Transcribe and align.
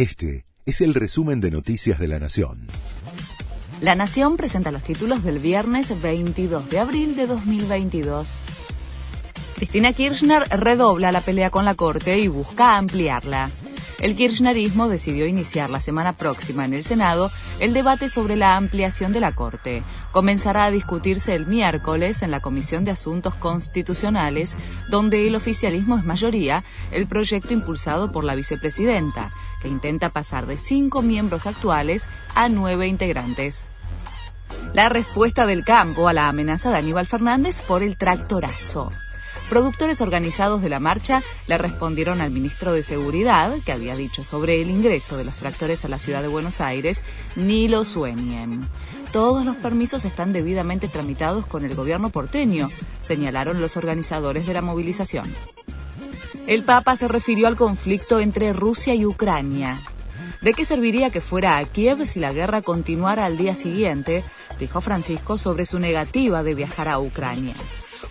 Este 0.00 0.46
es 0.64 0.80
el 0.80 0.94
resumen 0.94 1.42
de 1.42 1.50
Noticias 1.50 1.98
de 1.98 2.08
la 2.08 2.18
Nación. 2.18 2.68
La 3.82 3.94
Nación 3.94 4.38
presenta 4.38 4.72
los 4.72 4.82
títulos 4.82 5.22
del 5.22 5.40
viernes 5.40 6.00
22 6.00 6.70
de 6.70 6.78
abril 6.78 7.14
de 7.16 7.26
2022. 7.26 8.40
Cristina 9.56 9.92
Kirchner 9.92 10.44
redobla 10.48 11.12
la 11.12 11.20
pelea 11.20 11.50
con 11.50 11.66
la 11.66 11.74
Corte 11.74 12.18
y 12.18 12.28
busca 12.28 12.78
ampliarla. 12.78 13.50
El 14.00 14.16
kirchnerismo 14.16 14.88
decidió 14.88 15.26
iniciar 15.26 15.68
la 15.68 15.80
semana 15.80 16.14
próxima 16.14 16.64
en 16.64 16.72
el 16.72 16.82
Senado 16.82 17.30
el 17.58 17.74
debate 17.74 18.08
sobre 18.08 18.34
la 18.34 18.56
ampliación 18.56 19.12
de 19.12 19.20
la 19.20 19.32
Corte. 19.32 19.82
Comenzará 20.10 20.64
a 20.64 20.70
discutirse 20.70 21.34
el 21.34 21.46
miércoles 21.46 22.22
en 22.22 22.30
la 22.30 22.40
Comisión 22.40 22.84
de 22.84 22.92
Asuntos 22.92 23.34
Constitucionales, 23.34 24.56
donde 24.88 25.26
el 25.26 25.36
oficialismo 25.36 25.98
es 25.98 26.04
mayoría, 26.04 26.64
el 26.92 27.06
proyecto 27.06 27.52
impulsado 27.52 28.10
por 28.10 28.24
la 28.24 28.34
vicepresidenta, 28.34 29.30
que 29.60 29.68
intenta 29.68 30.08
pasar 30.08 30.46
de 30.46 30.56
cinco 30.56 31.02
miembros 31.02 31.46
actuales 31.46 32.08
a 32.34 32.48
nueve 32.48 32.88
integrantes. 32.88 33.68
La 34.72 34.88
respuesta 34.88 35.46
del 35.46 35.64
campo 35.64 36.08
a 36.08 36.14
la 36.14 36.28
amenaza 36.28 36.70
de 36.70 36.78
Aníbal 36.78 37.06
Fernández 37.06 37.60
por 37.60 37.82
el 37.82 37.96
tractorazo. 37.96 38.90
Productores 39.50 40.00
organizados 40.00 40.62
de 40.62 40.68
la 40.68 40.78
marcha 40.78 41.24
le 41.48 41.58
respondieron 41.58 42.20
al 42.20 42.30
ministro 42.30 42.72
de 42.72 42.84
Seguridad, 42.84 43.52
que 43.66 43.72
había 43.72 43.96
dicho 43.96 44.22
sobre 44.22 44.62
el 44.62 44.70
ingreso 44.70 45.16
de 45.16 45.24
los 45.24 45.34
tractores 45.34 45.84
a 45.84 45.88
la 45.88 45.98
ciudad 45.98 46.22
de 46.22 46.28
Buenos 46.28 46.60
Aires, 46.60 47.02
ni 47.34 47.66
lo 47.66 47.84
sueñen. 47.84 48.60
Todos 49.12 49.44
los 49.44 49.56
permisos 49.56 50.04
están 50.04 50.32
debidamente 50.32 50.86
tramitados 50.86 51.46
con 51.46 51.64
el 51.64 51.74
gobierno 51.74 52.10
porteño, 52.10 52.68
señalaron 53.02 53.60
los 53.60 53.76
organizadores 53.76 54.46
de 54.46 54.54
la 54.54 54.62
movilización. 54.62 55.24
El 56.46 56.62
Papa 56.62 56.94
se 56.94 57.08
refirió 57.08 57.48
al 57.48 57.56
conflicto 57.56 58.20
entre 58.20 58.52
Rusia 58.52 58.94
y 58.94 59.04
Ucrania. 59.04 59.76
¿De 60.42 60.54
qué 60.54 60.64
serviría 60.64 61.10
que 61.10 61.20
fuera 61.20 61.58
a 61.58 61.64
Kiev 61.64 62.06
si 62.06 62.20
la 62.20 62.32
guerra 62.32 62.62
continuara 62.62 63.26
al 63.26 63.36
día 63.36 63.56
siguiente? 63.56 64.22
dijo 64.60 64.80
Francisco 64.80 65.38
sobre 65.38 65.66
su 65.66 65.80
negativa 65.80 66.44
de 66.44 66.54
viajar 66.54 66.86
a 66.86 67.00
Ucrania. 67.00 67.54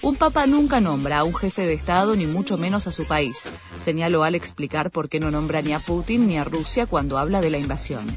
Un 0.02 0.16
papa 0.16 0.48
nunca 0.48 0.80
nombra 0.80 1.20
a 1.20 1.24
un 1.26 1.36
jefe 1.36 1.68
de 1.68 1.74
Estado 1.74 2.16
ni 2.16 2.26
mucho 2.26 2.58
menos 2.58 2.88
a 2.88 2.94
su 2.94 3.06
país, 3.06 3.44
señaló 3.84 4.24
al 4.24 4.34
explicar 4.34 4.92
por 4.92 5.10
qué 5.10 5.20
no 5.20 5.30
nombra 5.30 5.62
ni 5.62 5.74
a 5.74 5.80
Putin 5.80 6.26
ni 6.26 6.38
a 6.38 6.46
Rusia 6.46 6.86
cuando 6.86 7.18
habla 7.18 7.42
de 7.42 7.50
la 7.50 7.58
invasión. 7.58 8.08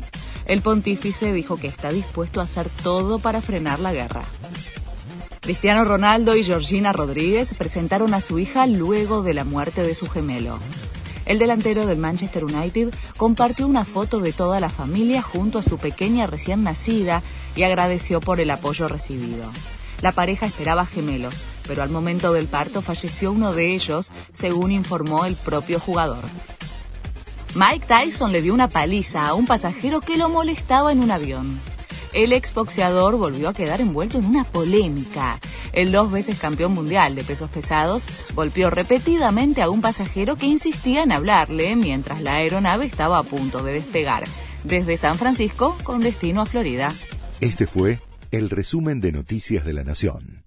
El 0.46 0.62
pontífice 0.62 1.32
dijo 1.32 1.56
que 1.56 1.66
está 1.66 1.90
dispuesto 1.90 2.40
a 2.40 2.44
hacer 2.44 2.68
todo 2.84 3.18
para 3.18 3.40
frenar 3.40 3.80
la 3.80 3.92
guerra. 3.92 4.22
Cristiano 5.40 5.84
Ronaldo 5.84 6.36
y 6.36 6.44
Georgina 6.44 6.92
Rodríguez 6.92 7.52
presentaron 7.54 8.14
a 8.14 8.20
su 8.20 8.38
hija 8.38 8.68
luego 8.68 9.22
de 9.22 9.34
la 9.34 9.42
muerte 9.42 9.82
de 9.82 9.96
su 9.96 10.08
gemelo. 10.08 10.60
El 11.26 11.40
delantero 11.40 11.86
del 11.86 11.98
Manchester 11.98 12.44
United 12.44 12.94
compartió 13.16 13.66
una 13.66 13.84
foto 13.84 14.20
de 14.20 14.32
toda 14.32 14.60
la 14.60 14.70
familia 14.70 15.20
junto 15.20 15.58
a 15.58 15.64
su 15.64 15.78
pequeña 15.78 16.28
recién 16.28 16.62
nacida 16.62 17.22
y 17.56 17.64
agradeció 17.64 18.20
por 18.20 18.38
el 18.38 18.50
apoyo 18.50 18.86
recibido. 18.86 19.50
La 20.00 20.12
pareja 20.12 20.46
esperaba 20.46 20.84
gemelos, 20.84 21.44
pero 21.66 21.82
al 21.82 21.90
momento 21.90 22.32
del 22.32 22.46
parto 22.46 22.82
falleció 22.82 23.32
uno 23.32 23.52
de 23.52 23.74
ellos, 23.74 24.10
según 24.32 24.72
informó 24.72 25.24
el 25.24 25.36
propio 25.36 25.78
jugador. 25.80 26.24
Mike 27.54 27.86
Tyson 27.86 28.32
le 28.32 28.40
dio 28.40 28.54
una 28.54 28.68
paliza 28.68 29.26
a 29.26 29.34
un 29.34 29.46
pasajero 29.46 30.00
que 30.00 30.16
lo 30.16 30.28
molestaba 30.28 30.90
en 30.90 31.00
un 31.00 31.10
avión. 31.10 31.60
El 32.12 32.32
exboxeador 32.32 33.16
volvió 33.16 33.48
a 33.48 33.54
quedar 33.54 33.80
envuelto 33.80 34.18
en 34.18 34.26
una 34.26 34.44
polémica. 34.44 35.38
El 35.72 35.92
dos 35.92 36.12
veces 36.12 36.38
campeón 36.38 36.72
mundial 36.72 37.14
de 37.14 37.24
pesos 37.24 37.50
pesados 37.50 38.06
golpeó 38.34 38.68
repetidamente 38.68 39.62
a 39.62 39.70
un 39.70 39.80
pasajero 39.80 40.36
que 40.36 40.46
insistía 40.46 41.02
en 41.02 41.12
hablarle 41.12 41.74
mientras 41.76 42.20
la 42.20 42.34
aeronave 42.34 42.84
estaba 42.84 43.18
a 43.18 43.22
punto 43.22 43.62
de 43.62 43.72
despegar 43.72 44.24
desde 44.64 44.96
San 44.96 45.18
Francisco 45.18 45.76
con 45.82 46.00
destino 46.00 46.42
a 46.42 46.46
Florida. 46.46 46.92
Este 47.40 47.66
fue 47.66 47.98
el 48.30 48.50
resumen 48.50 49.00
de 49.00 49.12
Noticias 49.12 49.64
de 49.64 49.72
la 49.72 49.84
Nación. 49.84 50.41